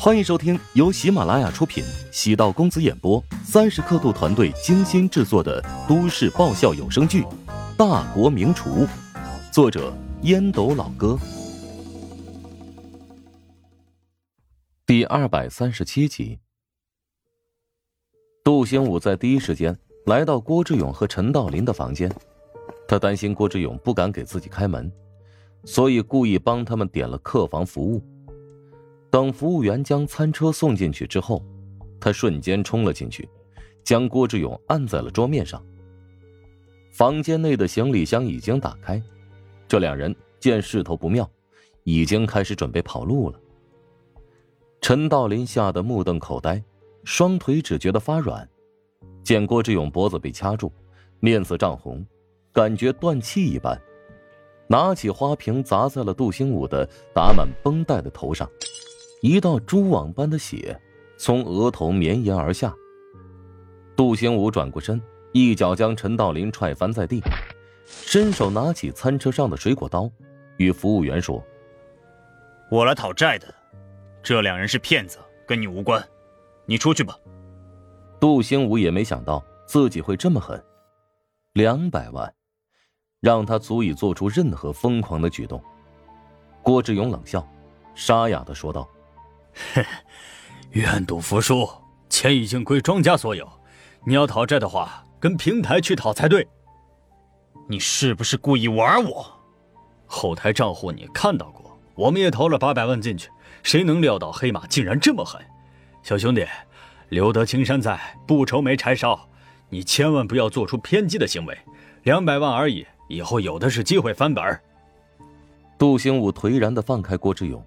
[0.00, 7.22] 欢迎收听由喜马拉雅出品、喜道公子演播、三十刻度团队精心制作的都市爆笑有声剧
[7.76, 8.86] 《大国名厨》，
[9.52, 9.92] 作者
[10.22, 11.18] 烟斗老哥，
[14.86, 16.38] 第二百三十七集。
[18.44, 19.76] 杜兴武在第一时间
[20.06, 22.08] 来到郭志勇和陈道林的房间，
[22.86, 24.90] 他担心郭志勇不敢给自己开门，
[25.64, 28.00] 所以故意帮他们点了客房服务。
[29.10, 31.42] 等服务员将餐车送进去之后，
[31.98, 33.28] 他瞬间冲了进去，
[33.82, 35.64] 将郭志勇按在了桌面上。
[36.92, 39.02] 房间内的行李箱已经打开，
[39.66, 41.28] 这两人见势头不妙，
[41.84, 43.40] 已经开始准备跑路了。
[44.80, 46.62] 陈道林吓得目瞪口呆，
[47.04, 48.48] 双腿只觉得发软，
[49.24, 50.70] 见郭志勇脖子被掐住，
[51.20, 52.04] 面色涨红，
[52.52, 53.80] 感觉断气一般，
[54.68, 58.48] 拿起花瓶砸在了杜兴武的打满绷带的头上。
[59.20, 60.80] 一道蛛网般的血
[61.16, 62.72] 从额头绵延而下。
[63.96, 65.00] 杜兴武转过身，
[65.32, 67.20] 一脚将陈道林踹翻在地，
[67.84, 70.08] 伸手拿起餐车上的水果刀，
[70.56, 71.42] 与服务员说
[72.70, 73.52] ：“我来讨债的，
[74.22, 76.00] 这两人是骗子，跟你无关，
[76.64, 77.18] 你出去吧。”
[78.20, 80.62] 杜兴武也没想到自己会这么狠，
[81.54, 82.32] 两百万，
[83.20, 85.60] 让他足以做出任何疯狂的举动。
[86.62, 87.44] 郭志勇冷笑，
[87.96, 88.88] 沙哑的说道。
[89.74, 89.84] 哼，
[90.72, 91.68] 愿赌服输，
[92.08, 93.48] 钱已经归庄家所有。
[94.04, 96.46] 你要讨债的话，跟平台去讨才对。
[97.68, 99.26] 你是不是故意玩我？
[100.06, 103.28] 后台账户你看到过，我们也投了八百万进去，
[103.62, 105.40] 谁能料到黑马竟然这么狠？
[106.02, 106.46] 小兄弟，
[107.10, 109.28] 留得青山在，不愁没柴烧。
[109.68, 111.58] 你千万不要做出偏激的行为。
[112.04, 114.58] 两百万而已，以后有的是机会翻本。
[115.76, 117.62] 杜兴武颓然的放开郭志勇。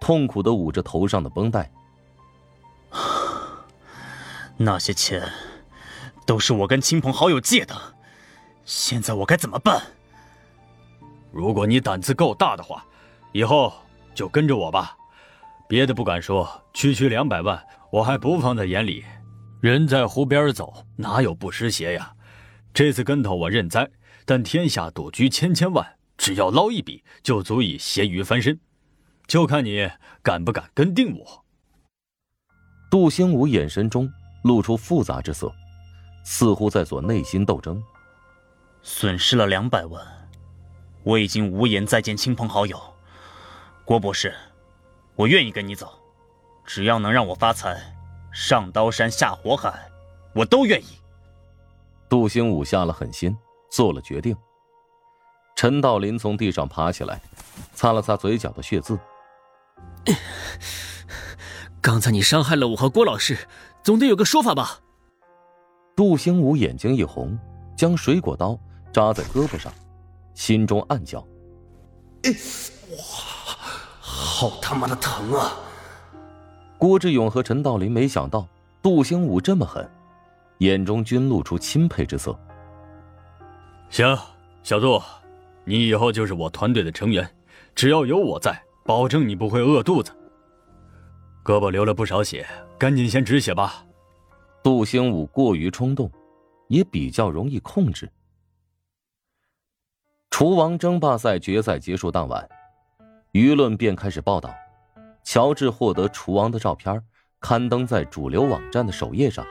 [0.00, 1.70] 痛苦的捂着头上的绷带。
[4.56, 5.22] 那些钱，
[6.26, 7.74] 都是我跟亲朋好友借的，
[8.64, 9.80] 现在我该怎么办？
[11.30, 12.84] 如果你胆子够大的话，
[13.32, 13.72] 以后
[14.14, 14.96] 就跟着我吧。
[15.68, 19.04] 别的不敢说，区区两百万，我还不放在眼里。
[19.60, 22.12] 人在湖边走，哪有不湿鞋呀？
[22.72, 23.90] 这次跟头我认栽，
[24.24, 28.58] 但天下赌局千千万，只要捞一笔，就足以咸鱼翻身。
[29.28, 29.88] 就看你
[30.22, 31.44] 敢不敢跟定我。
[32.90, 34.10] 杜兴武眼神中
[34.42, 35.52] 露出复杂之色，
[36.24, 37.80] 似乎在做内心斗争。
[38.82, 40.02] 损失了两百万，
[41.02, 42.80] 我已经无颜再见亲朋好友。
[43.84, 44.34] 郭博士，
[45.14, 45.92] 我愿意跟你走，
[46.64, 47.78] 只要能让我发财，
[48.32, 49.90] 上刀山下火海，
[50.34, 50.86] 我都愿意。
[52.08, 53.36] 杜兴武下了狠心，
[53.70, 54.34] 做了决定。
[55.54, 57.20] 陈道林从地上爬起来，
[57.74, 58.98] 擦了擦嘴角的血渍。
[61.80, 63.36] 刚才你伤害了我和郭老师，
[63.82, 64.80] 总得有个说法吧？
[65.96, 67.38] 杜兴武眼睛一红，
[67.76, 68.58] 将水果刀
[68.92, 69.72] 扎在胳膊上，
[70.34, 71.20] 心中暗叫
[72.90, 72.98] ：“哇，
[74.00, 75.56] 好他妈的疼啊！”
[76.78, 78.46] 郭志勇和陈道林没想到
[78.80, 79.88] 杜兴武这么狠，
[80.58, 82.38] 眼中均露出钦佩之色。
[83.90, 84.16] 行，
[84.62, 85.02] 小杜，
[85.64, 87.28] 你以后就是我团队的成员，
[87.74, 88.62] 只要有我在。
[88.88, 90.10] 保证你不会饿肚子。
[91.44, 92.46] 胳膊流了不少血，
[92.78, 93.84] 赶紧先止血吧。
[94.62, 96.10] 杜兴武过于冲动，
[96.68, 98.10] 也比较容易控制。
[100.30, 102.48] 厨王争霸赛决赛结束当晚，
[103.32, 104.54] 舆论便开始报道，
[105.22, 106.98] 乔治获得厨王的照片
[107.40, 109.44] 刊登在主流网站的首页上。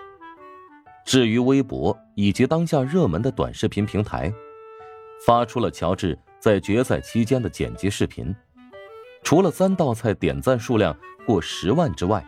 [1.06, 4.34] 至于微博以及当下热门的短视频平台，
[5.28, 8.36] 发出了乔治在决赛期间的剪辑视频。
[9.27, 12.25] 除了三道菜点赞数量过十万之外，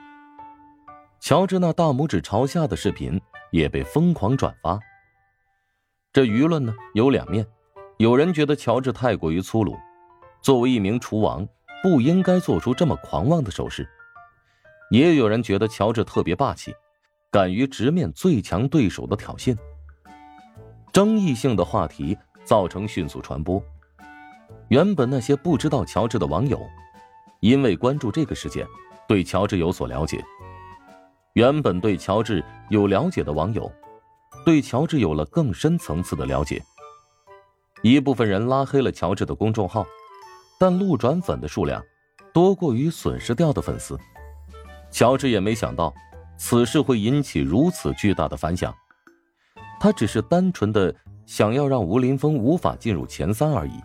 [1.22, 3.18] 乔治那大拇指朝下的视频
[3.52, 4.78] 也被疯狂转发。
[6.12, 7.48] 这舆论呢有两面，
[8.00, 9.78] 有人觉得乔治太过于粗鲁，
[10.42, 11.48] 作为一名厨王
[11.82, 13.86] 不应该做出这么狂妄的手势；
[14.92, 16.76] 也有人觉得乔治特别霸气，
[17.32, 19.58] 敢于直面最强对手的挑衅。
[20.92, 23.64] 争议性的话题造成迅速传播，
[24.68, 26.60] 原本那些不知道乔治的网友。
[27.40, 28.68] 因为关注这个事件，
[29.08, 30.24] 对乔治有所了解。
[31.34, 33.72] 原本对乔治有了解的网友，
[34.46, 36.62] 对乔治有了更深层次的了解。
[37.82, 39.86] 一部分人拉黑了乔治的公众号，
[40.60, 41.82] 但路转粉的数量
[42.34, 43.98] 多过于损失掉的粉丝。
[44.92, 45.94] 乔治也没想到
[46.38, 48.76] 此事会引起如此巨大的反响。
[49.80, 50.94] 他只是单纯的
[51.26, 53.80] 想要让吴林峰无法进入前三而已。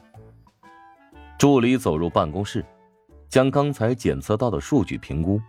[1.38, 2.64] 助理走入办公室。
[3.34, 5.40] 将刚才检测到的数据评估，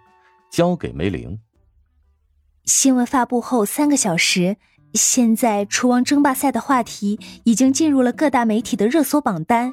[0.50, 1.40] 交给梅玲。
[2.64, 4.58] 新闻发布后三个小时，
[4.96, 9.72] 现在厨王争霸赛的话题已经进入了各大媒体的热搜榜单。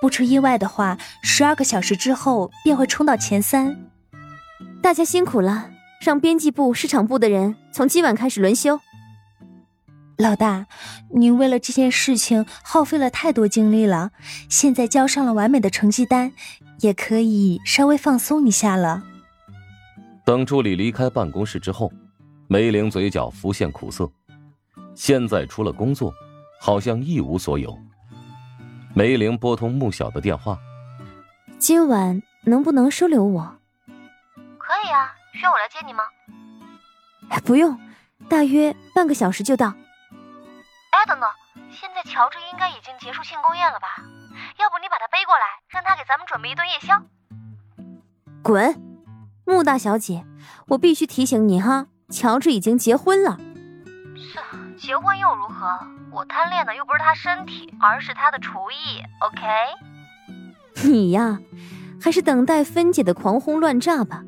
[0.00, 3.76] 不出意外的话，十二个小时之后便会冲到前三。
[4.80, 5.68] 大家辛苦了，
[6.00, 8.78] 让编辑部、市场部的人从今晚开始轮休。
[10.16, 10.68] 老大，
[11.12, 14.12] 您为了这件事情耗费了太多精力了，
[14.48, 16.32] 现在交上了完美的成绩单，
[16.80, 19.02] 也可以稍微放松一下了。
[20.24, 21.90] 等助理离开办公室之后，
[22.48, 24.10] 梅玲嘴角浮现苦涩。
[24.94, 26.12] 现在除了工作，
[26.60, 27.76] 好像一无所有。
[28.94, 30.58] 梅玲拨通穆晓的电话
[31.58, 33.56] ：“今晚能不能收留我
[34.58, 36.02] ？”“可以啊，需要我来接你吗
[37.44, 37.78] ？”“不用，
[38.28, 39.68] 大约半个小时就到。
[40.90, 41.28] ”“哎，等等，
[41.70, 44.02] 现在乔治应该已经结束庆功宴了吧？
[44.58, 47.00] 要不你把他背过来，让他给咱们准备一顿夜宵
[48.42, 48.74] ？”“滚！
[49.44, 50.24] 穆大小姐，
[50.68, 53.38] 我必须提醒你哈，乔治已经结婚了。
[54.18, 54.38] ”“是，
[54.76, 55.78] 结婚又如何？”
[56.10, 59.02] 我贪恋的又不是他身体，而是他的厨艺。
[59.20, 59.42] OK，
[60.88, 61.38] 你呀，
[62.00, 64.24] 还是等待芬姐的狂轰乱炸吧。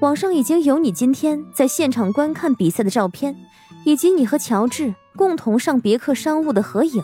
[0.00, 3.36] 网上已经有你今天在现场观看比赛的照片，
[3.84, 7.02] 以及你和乔治共同上别克商务的合影。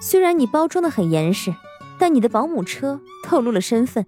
[0.00, 1.54] 虽然你包装的很严实，
[2.00, 4.06] 但你的保姆车透露了身份。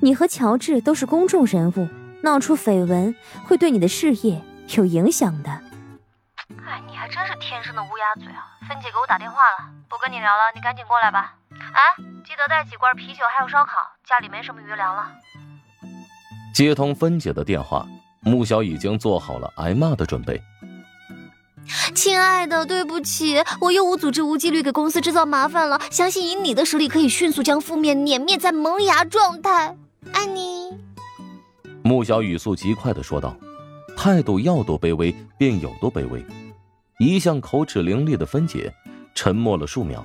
[0.00, 1.88] 你和乔治都是公众人物，
[2.22, 3.14] 闹出绯闻
[3.44, 4.42] 会对你的事业
[4.76, 5.50] 有影响的。
[6.64, 8.46] 哎，你还真是天生的乌鸦嘴啊！
[8.66, 9.56] 芬姐给我打电话了，
[9.88, 11.34] 不跟你聊了，你赶紧过来吧。
[11.50, 11.80] 哎，
[12.24, 13.72] 记得带几罐啤酒还有烧烤，
[14.06, 15.10] 家里没什么余粮了。
[16.54, 17.86] 接通芬姐的电话，
[18.20, 20.40] 穆小已经做好了挨骂的准备。
[21.94, 25.80] 亲爱的，对不起，我又无组织无纪律给公司制造麻烦了。
[25.90, 29.76] 相信以你的实力，可以迅速将负面碾灭在萌芽状态。
[30.12, 30.78] 爱你。
[31.82, 33.36] 穆小语速极快的说道，
[33.96, 36.24] 态度要多卑微便有多卑微。
[36.98, 38.72] 一向口齿伶俐的芬姐
[39.14, 40.04] 沉默了数秒。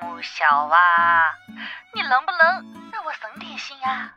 [0.00, 1.22] 穆小啊，
[1.94, 4.14] 你能不能让我省点心呀？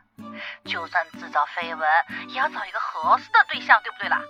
[0.64, 1.80] 就算制造绯闻，
[2.28, 4.20] 也要找一个合适的对象，对不对啦？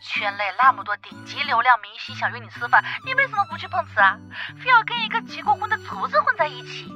[0.00, 4.18] 圈内那么多顶级流量明星想约你吃饭，你为什么不去碰瓷啊？
[4.62, 6.86] 非要跟一个结过婚的厨子混在一起？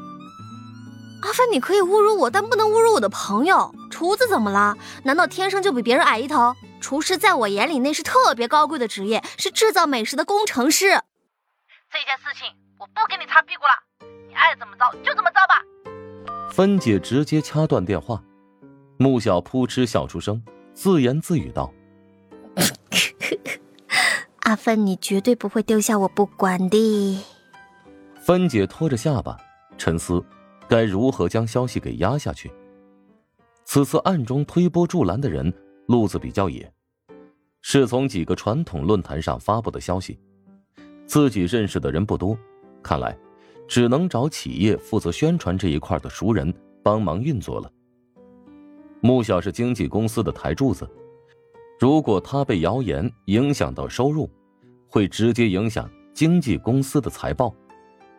[1.23, 3.75] 阿芬，你可以侮辱我，但不能侮辱我的朋友。
[3.91, 4.77] 厨子怎么了？
[5.05, 6.55] 难道天生就比别人矮一头？
[6.81, 10.91] 厨师在我眼里那是特别高贵的职业，是制造美食的工程师。
[11.91, 12.47] 这件事情
[12.79, 15.61] 我不给你擦屁股了，你爱怎么着就怎么着吧。
[16.53, 18.23] 芬姐直接掐断电话，
[18.99, 20.41] 穆小扑哧笑出声，
[20.73, 21.73] 自言自语道
[24.49, 27.19] ：“阿芬，你绝对不会丢下我不管的。”
[28.25, 29.37] 芬姐拖着下巴
[29.77, 30.25] 沉思，
[30.67, 32.50] 该如何将消息给压下去。
[33.65, 35.53] 此次暗中推波助澜的人。
[35.89, 36.71] 路子比较野，
[37.62, 40.19] 是从几个传统论坛上发布的消息，
[41.06, 42.39] 自己认识的人不多，
[42.83, 43.17] 看来
[43.67, 46.53] 只能找企业负责宣传这一块的熟人
[46.83, 47.73] 帮忙运作了。
[49.00, 50.87] 穆小是经纪公司的台柱子，
[51.81, 54.29] 如果他被谣言影响到收入，
[54.88, 57.55] 会直接影响经纪公司的财报，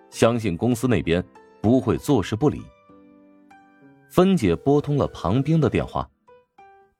[0.09, 1.23] 相信公司那边
[1.61, 2.61] 不会坐视不理。
[4.11, 6.07] 芬姐拨通了庞冰的电话。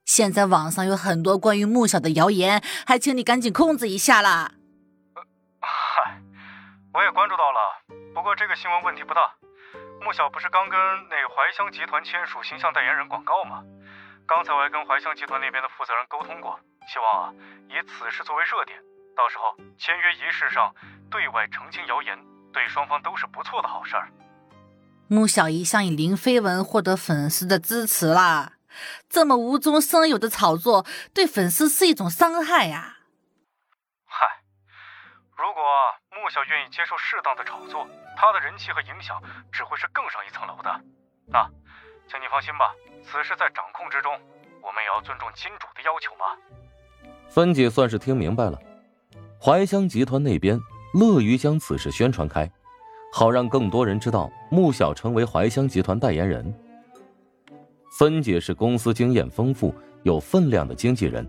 [0.05, 4.51] 现在网上有很多关于穆小的谣言，还请你赶紧控制一下啦。
[5.61, 6.21] 嗨，
[6.93, 7.59] 我也关注到了，
[8.13, 9.21] 不过这个新闻问题不大。
[10.01, 13.63] 穆小不是刚跟那怀香集团签署形象代言人广告吗？
[14.25, 17.33] 刚才我还跟怀香集团那边的负责人沟通过，希望啊
[17.69, 18.79] 以此事作为热点，
[19.19, 20.73] 到时候签约仪式上
[21.11, 22.17] 对外澄清谣言，
[22.53, 24.09] 对双方都是不错的好事儿。
[25.09, 28.53] 穆小一向以零绯闻获得粉丝的支持啦。
[29.09, 32.99] 这么无中生有的炒作，对粉丝是一种伤害呀！
[34.05, 34.25] 嗨，
[35.35, 35.61] 如果
[36.11, 37.85] 穆小愿意接受适当的炒作，
[38.15, 39.21] 他的人气和影响
[39.51, 40.79] 只会是更上一层楼的。
[41.27, 41.45] 那，
[42.07, 42.73] 请你放心吧，
[43.03, 44.13] 此事在掌控之中，
[44.61, 46.37] 我们也要尊重金主的要求嘛。
[47.27, 48.57] 芬姐算是听明白了，
[49.41, 50.59] 怀香集团那边
[50.93, 52.51] 乐于将此事宣传开，
[53.13, 56.53] 好让更多人知道穆小成为怀香集团代言人。
[57.97, 61.25] 芬姐是公司经验丰富、有分量的经纪人，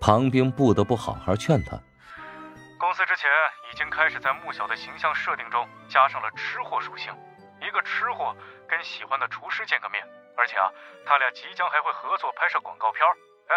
[0.00, 1.78] 庞冰不得不好好劝她。
[2.80, 3.30] 公司之前
[3.72, 7.14] 已经开始在穆小的形象设定中加上了吃货属性，
[7.62, 8.34] 一个吃货
[8.66, 10.02] 跟喜欢的厨师见个面，
[10.36, 10.66] 而且啊，
[11.06, 13.06] 他俩即将还会合作拍摄广告片
[13.46, 13.54] 哎，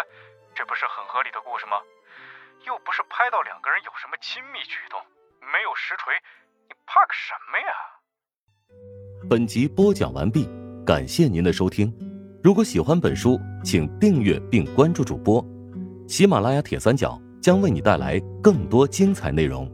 [0.54, 1.82] 这不是很合理的故事吗？
[2.66, 4.98] 又不是拍到两个人有什么亲密举动，
[5.40, 6.14] 没有实锤，
[6.68, 7.72] 你怕个什么呀？
[9.28, 10.48] 本集播讲完毕，
[10.84, 11.92] 感谢您的收听。
[12.42, 15.44] 如果喜欢本书，请订阅并关注主播。
[16.08, 19.70] 喜马拉雅铁三角将为你带来更多精彩内容。